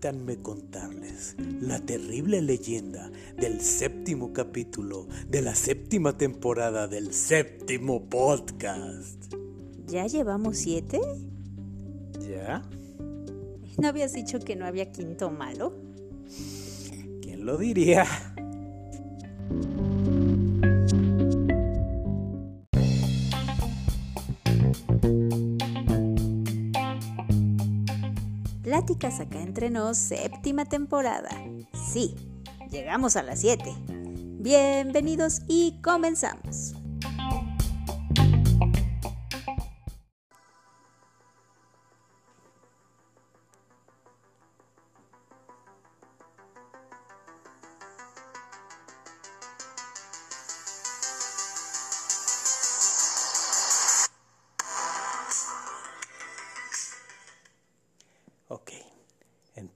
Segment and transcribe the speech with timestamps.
[0.00, 9.34] Permítanme contarles la terrible leyenda del séptimo capítulo de la séptima temporada del séptimo podcast.
[9.88, 11.00] ¿Ya llevamos siete?
[12.20, 12.62] ¿Ya?
[13.76, 15.74] ¿No habías dicho que no había quinto malo?
[17.20, 18.06] ¿Quién lo diría?
[28.78, 31.30] Pláticas acá entre nos, séptima temporada.
[31.72, 32.14] Sí,
[32.70, 33.74] llegamos a las 7.
[34.38, 36.77] Bienvenidos y comenzamos.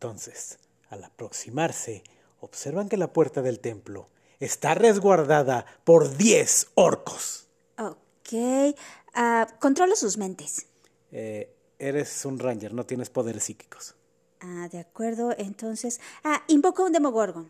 [0.02, 0.58] Entonces,
[0.88, 2.02] al aproximarse,
[2.40, 4.08] observan que la puerta del templo
[4.40, 7.46] está resguardada por 10 orcos.
[7.78, 8.74] Ok,
[9.14, 10.66] ah, controlo sus mentes.
[11.12, 13.94] Eh, eres un ranger, no tienes poderes psíquicos.
[14.40, 16.00] Ah, de acuerdo, entonces.
[16.24, 17.48] Ah, invoco un Demogorgon.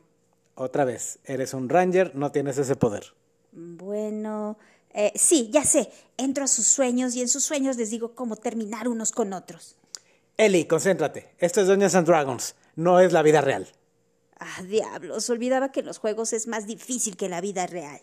[0.54, 3.14] Otra vez, eres un ranger, no tienes ese poder.
[3.52, 4.58] Bueno,
[4.90, 5.90] eh, sí, ya sé.
[6.18, 9.78] Entro a sus sueños y en sus sueños les digo cómo terminar unos con otros.
[10.36, 11.34] Eli, concéntrate.
[11.38, 13.68] Esto es Dungeons and Dragons, no es la vida real.
[14.38, 18.00] Ah, diablos, olvidaba que en los juegos es más difícil que la vida real.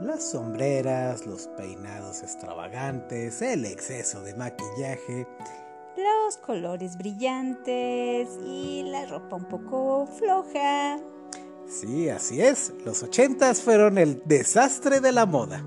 [0.00, 5.26] Las sombreras, los peinados extravagantes, el exceso de maquillaje.
[5.96, 10.98] Los colores brillantes y la ropa un poco floja.
[11.70, 12.72] Sí, así es.
[12.84, 15.64] Los ochentas fueron el desastre de la moda.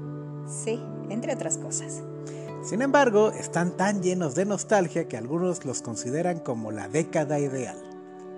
[0.47, 2.01] Sí, entre otras cosas.
[2.63, 7.77] Sin embargo, están tan llenos de nostalgia que algunos los consideran como la década ideal.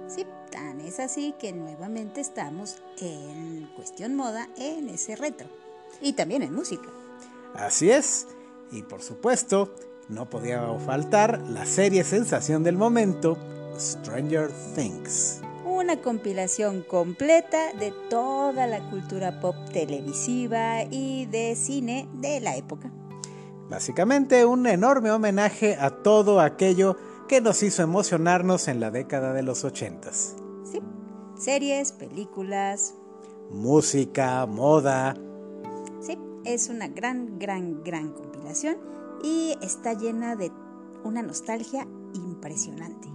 [0.08, 5.48] Sí, tan es así que nuevamente estamos en cuestión moda en ese retro.
[6.02, 6.90] Y también en música.
[7.56, 8.28] Así es.
[8.72, 9.74] Y por supuesto,
[10.08, 13.38] no podía faltar la serie sensación del momento,
[13.78, 15.42] Stranger Things.
[15.76, 22.90] Una compilación completa de toda la cultura pop televisiva y de cine de la época.
[23.70, 26.96] Básicamente un enorme homenaje a todo aquello
[27.28, 30.38] que nos hizo emocionarnos en la década de los ochentas.
[30.64, 30.80] Sí,
[31.38, 32.96] series, películas.
[33.52, 35.18] Música, moda.
[36.00, 38.78] Sí, es una gran, gran, gran compilación
[39.22, 40.54] y está llena de
[41.04, 43.10] una nostalgia impresionante.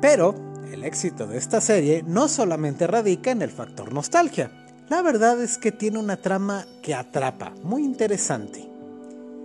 [0.00, 4.50] Pero el éxito de esta serie no solamente radica en el factor nostalgia.
[4.88, 8.68] La verdad es que tiene una trama que atrapa, muy interesante.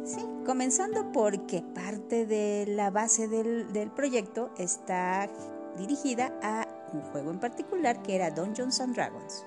[0.04, 5.30] Sí, comenzando porque parte de la base del, del proyecto está
[5.78, 9.46] dirigida a un juego en particular que era Dungeons and Dragons.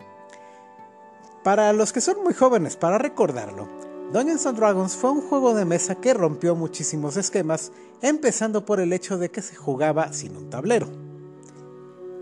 [1.44, 3.68] Para los que son muy jóvenes para recordarlo,
[4.12, 8.92] Dungeons and Dragons fue un juego de mesa que rompió muchísimos esquemas, empezando por el
[8.92, 11.11] hecho de que se jugaba sin un tablero.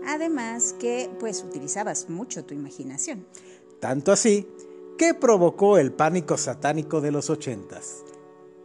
[0.05, 3.25] Además que pues utilizabas mucho tu imaginación.
[3.79, 4.47] Tanto así
[4.97, 8.03] que provocó el pánico satánico de los ochentas.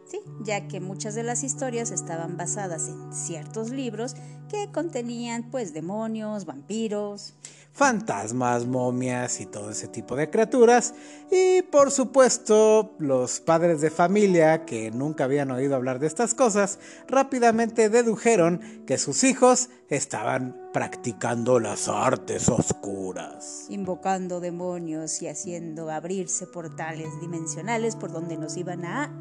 [0.07, 4.15] Sí, ya que muchas de las historias estaban basadas en ciertos libros
[4.49, 7.35] que contenían pues demonios, vampiros,
[7.77, 10.95] fantasmas, momias y todo ese tipo de criaturas.
[11.31, 16.79] Y por supuesto, los padres de familia que nunca habían oído hablar de estas cosas,
[17.07, 23.67] rápidamente dedujeron que sus hijos estaban practicando las artes oscuras.
[23.69, 29.13] invocando demonios y haciendo abrirse portales dimensionales por donde nos iban a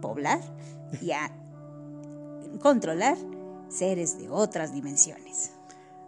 [0.00, 0.40] poblar
[1.00, 1.30] y a
[2.60, 3.16] controlar
[3.68, 5.52] seres de otras dimensiones.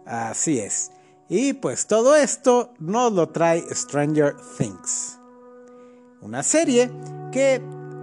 [0.05, 0.91] Así es.
[1.29, 5.17] Y pues todo esto nos lo trae Stranger Things.
[6.21, 6.91] Una serie
[7.31, 7.61] que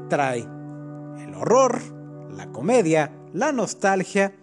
[0.09, 1.81] trae el horror,
[2.33, 4.35] la comedia, la nostalgia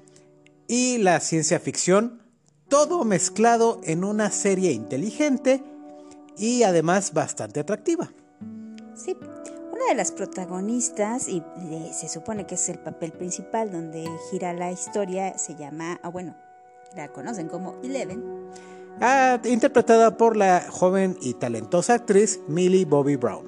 [0.67, 2.21] y la ciencia ficción,
[2.69, 5.63] todo mezclado en una serie inteligente
[6.37, 8.11] y además bastante atractiva.
[8.95, 9.15] Sí,
[9.71, 14.53] una de las protagonistas, y eh, se supone que es el papel principal donde gira
[14.53, 16.35] la historia, se llama, ah bueno,
[16.95, 18.23] la conocen como Eleven,
[18.99, 23.47] Ah, interpretada por la joven y talentosa actriz Millie Bobby Brown.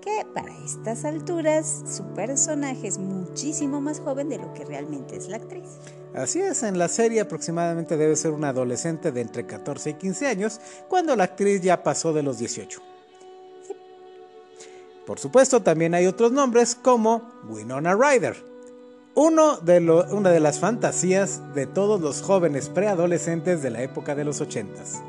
[0.00, 5.28] que para estas alturas su personaje es muchísimo más joven de lo que realmente es
[5.28, 5.66] la actriz.
[6.14, 10.28] Así es, en la serie aproximadamente debe ser una adolescente de entre 14 y 15
[10.28, 12.80] años, cuando la actriz ya pasó de los 18.
[15.04, 18.36] Por supuesto, también hay otros nombres como Winona Ryder,
[19.16, 19.80] uno de
[20.12, 25.02] una de las fantasías de todos los jóvenes preadolescentes de la época de los ochentas.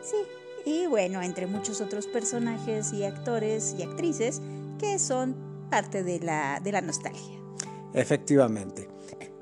[0.00, 0.16] Sí,
[0.64, 4.40] y bueno, entre muchos otros personajes y actores y actrices
[4.78, 5.34] que son
[5.70, 7.36] parte de la, de la nostalgia.
[7.92, 8.88] Efectivamente.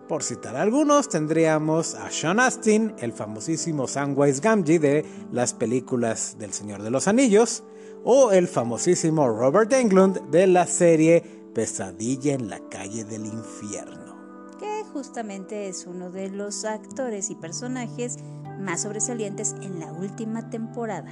[0.09, 6.53] Por citar algunos, tendríamos a Sean Astin, el famosísimo Samwise Gamgee de las películas del
[6.53, 7.63] Señor de los Anillos,
[8.03, 14.17] o el famosísimo Robert Englund de la serie Pesadilla en la calle del infierno.
[14.59, 18.19] Que justamente es uno de los actores y personajes
[18.61, 21.11] más sobresalientes en la última temporada.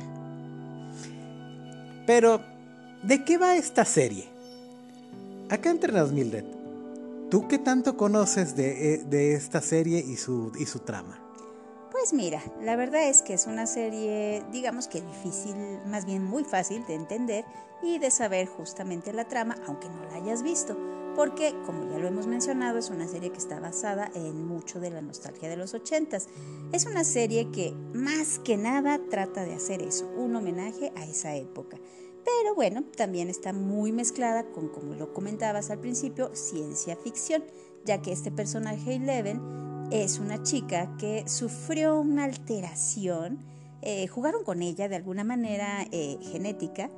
[2.06, 2.40] Pero,
[3.02, 4.29] ¿de qué va esta serie?
[5.50, 6.44] Acá entre nos, Mildred,
[7.31, 11.20] ¿Tú qué tanto conoces de, eh, esta serie y su, y su trama?
[11.99, 16.45] Pues mira, la verdad es que es una serie, digamos que difícil, más bien muy
[16.45, 17.45] fácil de entender
[17.83, 20.79] y de saber justamente la trama, aunque no la hayas visto,
[21.17, 24.91] porque como ya lo hemos mencionado, es una serie que está basada en mucho de
[24.91, 26.29] la nostalgia de los ochentas.
[26.71, 31.35] Es una serie que más que nada trata de hacer eso, un homenaje a esa
[31.35, 31.79] época.
[32.25, 37.43] Pero bueno, también está muy mezclada con, como lo comentabas al principio, ciencia ficción,
[37.85, 43.38] ya que este personaje Eleven es una chica que sufrió una alteración,
[43.82, 46.90] eh, jugaron con ella de alguna manera eh, genética,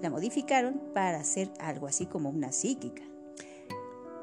[0.00, 3.02] la modificaron para hacer algo así como una psíquica.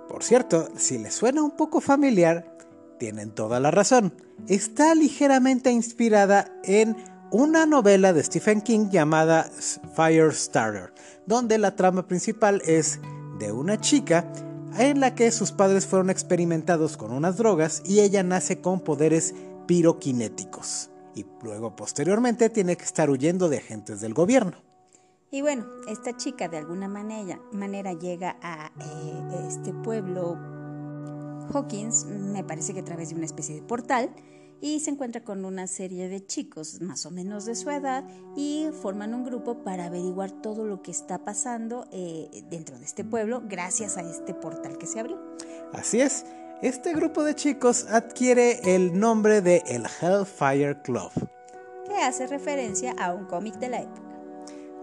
[0.10, 2.56] Por cierto, si les suena un poco familiar,
[3.00, 4.14] tienen toda la razón.
[4.48, 6.96] Está ligeramente inspirada en
[7.32, 9.50] una novela de Stephen King llamada
[9.96, 10.94] Firestarter,
[11.26, 13.00] donde la trama principal es
[13.40, 14.26] de una chica
[14.78, 19.34] en la que sus padres fueron experimentados con unas drogas y ella nace con poderes
[19.68, 24.58] piroquinéticos y luego posteriormente tiene que estar huyendo de agentes del gobierno.
[25.32, 30.38] Y bueno, esta chica de alguna manera, llega a eh, este pueblo
[31.54, 34.12] Hawkins, me parece que a través de una especie de portal,
[34.62, 38.04] y se encuentra con una serie de chicos más o menos de su edad
[38.36, 43.04] y forman un grupo para averiguar todo lo que está pasando eh, dentro de este
[43.04, 45.20] pueblo gracias a este portal que se abrió.
[45.74, 46.26] Así es,
[46.62, 51.12] este grupo de chicos adquiere el nombre de el Hellfire Club.
[51.88, 54.02] Que hace referencia a un cómic de la época.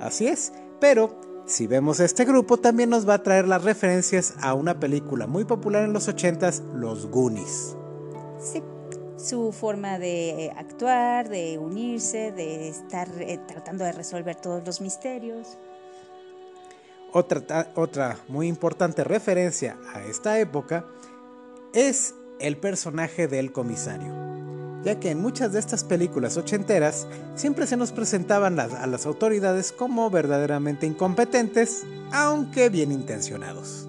[0.01, 4.55] Así es, pero si vemos este grupo también nos va a traer las referencias a
[4.55, 7.77] una película muy popular en los 80s, Los Goonies.
[8.39, 8.63] Sí
[9.23, 14.81] su forma de eh, actuar, de unirse, de estar eh, tratando de resolver todos los
[14.81, 15.59] misterios.
[17.13, 20.87] Otra, otra muy importante referencia a esta época
[21.73, 24.13] es el personaje del comisario,
[24.83, 29.73] ya que en muchas de estas películas ochenteras siempre se nos presentaban a las autoridades
[29.73, 33.87] como verdaderamente incompetentes, aunque bien intencionados.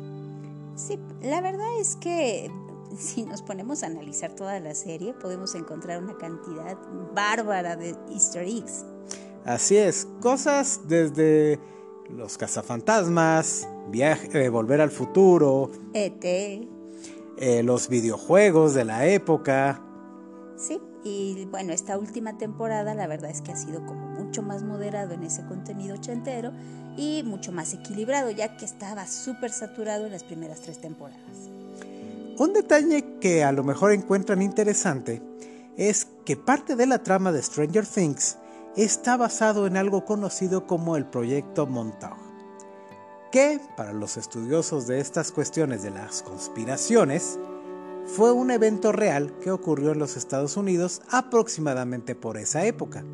[0.75, 2.51] Sí, la verdad es que
[2.97, 6.77] si nos ponemos a analizar toda la serie, podemos encontrar una cantidad
[7.13, 8.85] bárbara de easter eggs.
[9.45, 11.59] Así es, cosas desde
[12.09, 16.23] los cazafantasmas, viaje, eh, volver al futuro, ET,
[17.37, 19.81] eh, los videojuegos de la época.
[20.55, 24.63] Sí, y bueno, esta última temporada la verdad es que ha sido como mucho más
[24.63, 26.51] moderado en ese contenido ochentero
[26.95, 31.52] y mucho más equilibrado, ya que estaba súper saturado en las primeras tres temporadas.
[32.35, 35.21] Un detalle que a lo mejor encuentran interesante
[35.77, 38.37] es que parte de la trama de Stranger Things
[38.75, 42.17] está basado en algo conocido como el proyecto Montauk,
[43.31, 47.37] que para los estudiosos de estas cuestiones de las conspiraciones
[48.07, 53.05] fue un evento real que ocurrió en los Estados Unidos aproximadamente por esa época,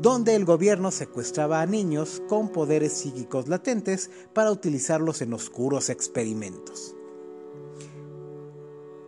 [0.00, 6.95] donde el gobierno secuestraba a niños con poderes psíquicos latentes para utilizarlos en oscuros experimentos.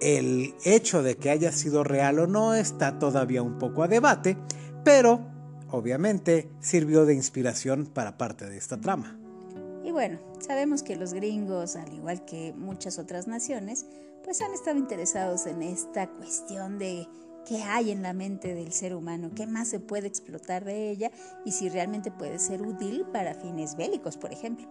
[0.00, 4.36] El hecho de que haya sido real o no está todavía un poco a debate,
[4.84, 5.20] pero
[5.70, 9.18] obviamente sirvió de inspiración para parte de esta trama.
[9.84, 13.86] Y bueno, sabemos que los gringos, al igual que muchas otras naciones,
[14.22, 17.08] pues han estado interesados en esta cuestión de
[17.46, 21.10] qué hay en la mente del ser humano, qué más se puede explotar de ella
[21.46, 24.68] y si realmente puede ser útil para fines bélicos, por ejemplo.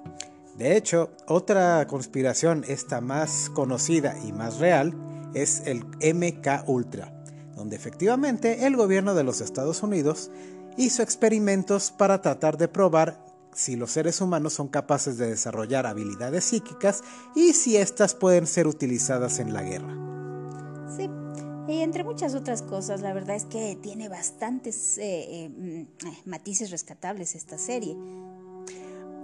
[0.58, 4.94] De hecho, otra conspiración, esta más conocida y más real,
[5.42, 7.14] es el MK Ultra,
[7.56, 10.32] donde efectivamente el gobierno de los Estados Unidos
[10.78, 16.46] hizo experimentos para tratar de probar si los seres humanos son capaces de desarrollar habilidades
[16.46, 17.04] psíquicas
[17.36, 19.96] y si éstas pueden ser utilizadas en la guerra.
[20.96, 21.10] Sí,
[21.68, 26.70] y entre muchas otras cosas, la verdad es que tiene bastantes eh, eh, mm, matices
[26.70, 27.98] rescatables esta serie.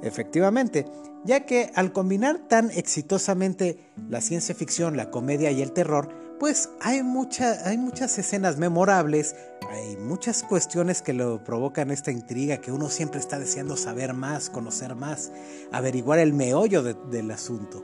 [0.04, 0.86] Efectivamente,
[1.24, 3.78] ya que al combinar tan exitosamente
[4.10, 9.34] la ciencia ficción, la comedia y el terror, pues hay, hay muchas escenas memorables,
[9.70, 14.50] hay muchas cuestiones que lo provocan esta intriga, que uno siempre está deseando saber más,
[14.50, 15.32] conocer más,
[15.72, 17.82] averiguar el meollo del asunto.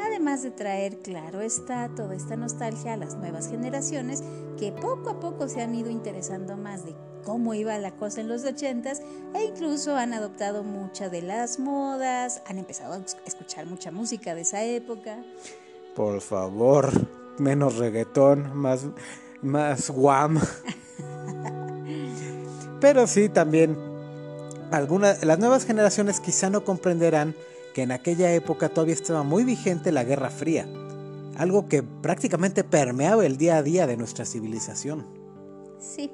[0.00, 4.24] Además de traer, claro está, toda esta nostalgia a las nuevas generaciones
[4.58, 8.28] que poco a poco se han ido interesando más de cómo iba la cosa en
[8.28, 9.02] los ochentas
[9.34, 14.42] e incluso han adoptado muchas de las modas, han empezado a escuchar mucha música de
[14.42, 15.22] esa época.
[15.94, 16.90] Por favor,
[17.38, 18.86] menos reggaetón, más,
[19.42, 20.38] más guam.
[22.80, 23.76] Pero sí, también
[24.70, 27.34] algunas, las nuevas generaciones quizá no comprenderán
[27.74, 30.66] que en aquella época todavía estaba muy vigente la Guerra Fría,
[31.36, 35.06] algo que prácticamente permeaba el día a día de nuestra civilización.
[35.78, 36.10] Sí,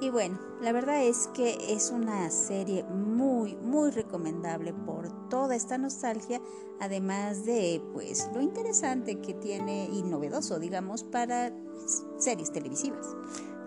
[0.00, 5.76] y bueno, la verdad es que es una serie muy, muy recomendable por toda esta
[5.76, 6.40] nostalgia,
[6.80, 11.52] además de pues lo interesante que tiene y novedoso, digamos, para
[12.18, 13.06] series televisivas.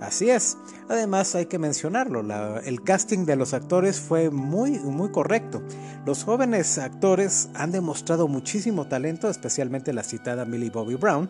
[0.02, 0.58] Así es.
[0.90, 2.22] Además hay que mencionarlo,
[2.60, 5.62] el casting de los actores fue muy, muy correcto.
[6.06, 11.30] Los jóvenes actores han demostrado muchísimo talento, especialmente la citada Millie Bobby Brown,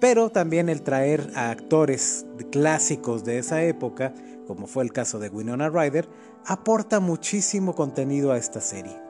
[0.00, 4.14] pero también el traer a actores clásicos de esa época
[4.46, 6.08] como fue el caso de Winona Ryder,
[6.46, 9.00] aporta muchísimo contenido a esta serie.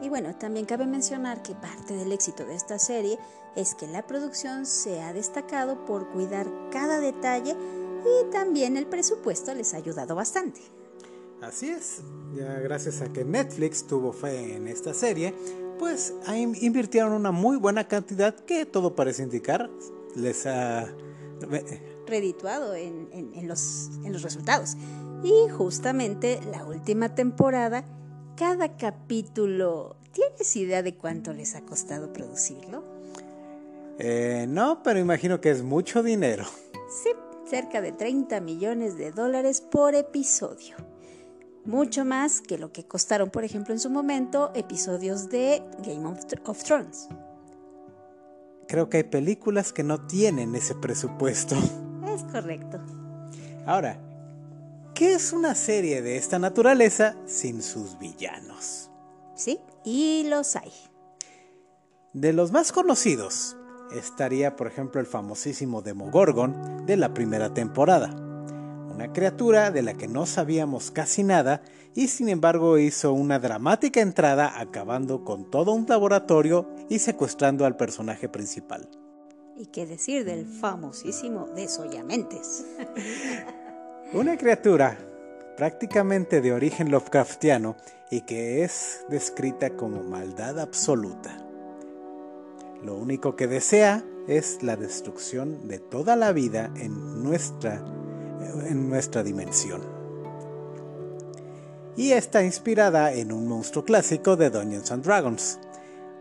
[0.00, 3.18] Y bueno, también cabe mencionar que parte del éxito de esta serie
[3.54, 7.56] es que la producción se ha destacado por cuidar cada detalle
[8.04, 10.60] y también el presupuesto les ha ayudado bastante.
[11.40, 12.00] Así es,
[12.34, 15.34] ya gracias a que Netflix tuvo fe en esta serie,
[15.78, 16.14] pues
[16.60, 19.68] invirtieron una muy buena cantidad que todo parece indicar
[20.14, 20.86] les ha
[22.06, 23.08] redituado en,
[23.48, 24.76] los, en los resultados.
[25.24, 27.84] Y justamente la última temporada,
[28.36, 32.84] cada capítulo, ¿tienes idea de cuánto les ha costado producirlo?
[33.98, 36.44] Eh, no, pero imagino que es mucho dinero.
[37.02, 37.10] Sí,
[37.52, 40.74] cerca de 30 millones de dólares por episodio.
[41.66, 46.64] Mucho más que lo que costaron, por ejemplo, en su momento episodios de Game of
[46.64, 47.08] Thrones.
[48.68, 51.54] Creo que hay películas que no tienen ese presupuesto.
[52.06, 52.78] Es correcto.
[53.66, 53.98] Ahora,
[54.94, 58.88] ¿qué es una serie de esta naturaleza sin sus villanos?
[59.34, 60.72] Sí, y los hay.
[62.14, 63.58] De los más conocidos
[63.94, 68.10] estaría, por ejemplo, el famosísimo Demogorgon de la primera temporada.
[68.92, 71.62] Una criatura de la que no sabíamos casi nada
[71.94, 77.76] y sin embargo hizo una dramática entrada acabando con todo un laboratorio y secuestrando al
[77.76, 78.88] personaje principal.
[79.56, 82.64] ¿Y qué decir del famosísimo Desollamentes?
[84.12, 84.98] Una criatura
[85.56, 87.76] prácticamente de origen Lovecraftiano
[88.10, 91.51] y que es descrita como maldad absoluta.
[92.84, 97.82] Lo único que desea es la destrucción de toda la vida en nuestra,
[98.66, 99.82] en nuestra dimensión.
[101.96, 105.58] Y está inspirada en un monstruo clásico de Dungeons and Dragons,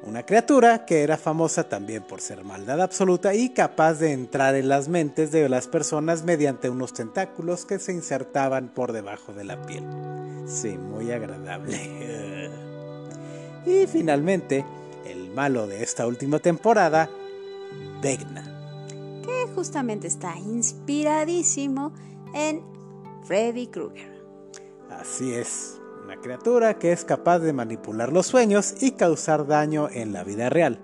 [0.04, 4.68] una criatura que era famosa también por ser maldad absoluta y capaz de entrar en
[4.68, 9.62] las mentes de las personas mediante unos tentáculos que se insertaban por debajo de la
[9.62, 9.86] piel.
[10.48, 12.50] Sí, muy agradable.
[13.64, 14.66] Y finalmente,
[15.36, 17.10] malo de esta última temporada,
[18.02, 18.44] Vegna.
[19.24, 21.94] Que justamente está inspiradísimo
[22.34, 22.62] en
[23.24, 24.12] Freddy Krueger.
[24.90, 25.82] Así es,
[26.22, 30.80] criatura que es capaz de manipular los sueños y causar daño en la vida real.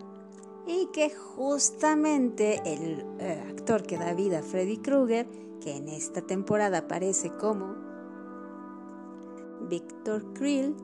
[0.66, 5.28] Y que justamente el eh, actor que da vida a Freddy Krueger,
[5.62, 7.76] que en esta temporada aparece como
[9.70, 10.76] Victor Krill,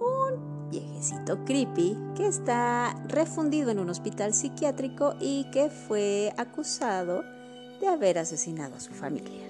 [0.00, 7.22] un viejecito creepy que está refundido en un hospital psiquiátrico y que fue acusado
[7.80, 9.46] de haber asesinado a su familia.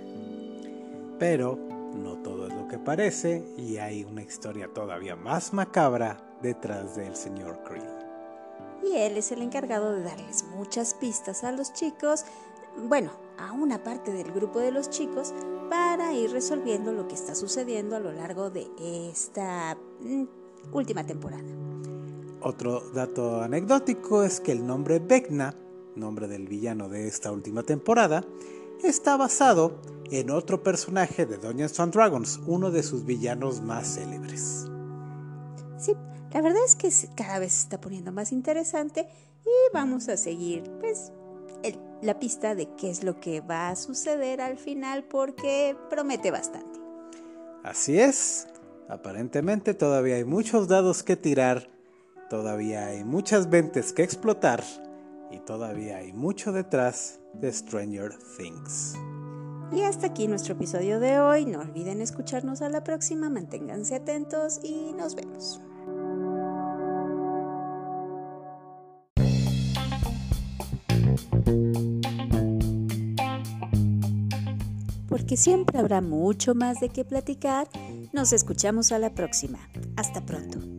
[1.18, 1.58] Pero
[1.94, 7.16] no todo es lo que parece y hay una historia todavía más macabra detrás del
[7.16, 7.84] señor Creel.
[8.82, 12.24] Y él es el encargado de darles muchas pistas a los chicos,
[12.88, 15.34] bueno, a una parte del grupo de los chicos,
[15.70, 18.68] para ir resolviendo lo que está sucediendo a lo largo de
[19.10, 20.24] esta mm,
[20.72, 21.44] última temporada.
[22.42, 25.54] Otro dato anecdótico es que el nombre Vecna,
[25.94, 28.24] nombre del villano de esta última temporada,
[28.82, 29.80] está basado
[30.10, 34.66] en otro personaje de Dungeons and Dragons, uno de sus villanos más célebres.
[35.78, 35.94] Sí,
[36.32, 39.08] la verdad es que cada vez se está poniendo más interesante
[39.44, 41.12] y vamos a seguir pues
[42.02, 46.78] la pista de qué es lo que va a suceder al final porque promete bastante.
[47.64, 48.46] Así es,
[48.88, 51.68] aparentemente todavía hay muchos dados que tirar
[52.28, 54.62] todavía hay muchas mentes que explotar
[55.30, 58.94] y todavía hay mucho detrás de Stranger Things.
[59.72, 61.44] Y hasta aquí nuestro episodio de hoy.
[61.44, 65.60] No olviden escucharnos a la próxima, manténganse atentos y nos vemos.
[75.08, 77.66] Porque siempre habrá mucho más de qué platicar,
[78.12, 79.58] nos escuchamos a la próxima.
[79.96, 80.75] Hasta pronto.